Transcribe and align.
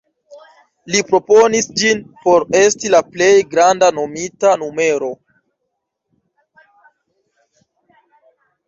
Li 0.93 1.01
proponis 1.09 1.67
ĝin 1.81 2.01
por 2.23 2.47
esti 2.61 2.91
la 2.95 3.03
plej 3.11 3.29
granda 3.53 3.91
nomita 3.99 4.57
numero. 4.65 5.13